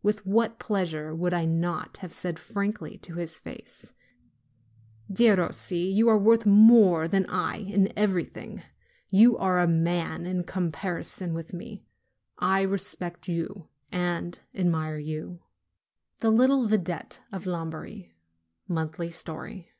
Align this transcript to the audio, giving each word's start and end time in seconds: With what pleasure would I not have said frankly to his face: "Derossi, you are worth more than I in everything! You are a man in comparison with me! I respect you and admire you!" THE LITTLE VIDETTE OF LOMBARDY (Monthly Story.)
With 0.00 0.24
what 0.24 0.60
pleasure 0.60 1.12
would 1.12 1.34
I 1.34 1.44
not 1.44 1.96
have 1.96 2.12
said 2.12 2.38
frankly 2.38 2.98
to 2.98 3.14
his 3.14 3.40
face: 3.40 3.94
"Derossi, 5.10 5.92
you 5.92 6.08
are 6.08 6.16
worth 6.16 6.46
more 6.46 7.08
than 7.08 7.26
I 7.28 7.56
in 7.56 7.92
everything! 7.98 8.62
You 9.10 9.36
are 9.38 9.58
a 9.58 9.66
man 9.66 10.24
in 10.24 10.44
comparison 10.44 11.34
with 11.34 11.52
me! 11.52 11.84
I 12.38 12.62
respect 12.62 13.26
you 13.26 13.68
and 13.90 14.38
admire 14.54 14.98
you!" 14.98 15.42
THE 16.20 16.30
LITTLE 16.30 16.66
VIDETTE 16.68 17.22
OF 17.32 17.46
LOMBARDY 17.46 18.12
(Monthly 18.68 19.10
Story.) 19.10 19.72